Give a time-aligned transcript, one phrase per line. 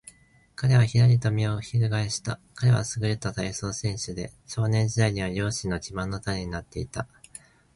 [0.55, 2.39] 彼はひらりと身をひるがえした。
[2.55, 7.07] 彼はすぐれた体操選手で、少年時代には両親の自慢の種になっていた。